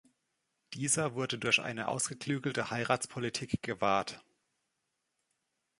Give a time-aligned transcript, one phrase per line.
[0.73, 4.25] Dieser wurde durch eine ausgeklügelte Heiratspolitik gewahrt.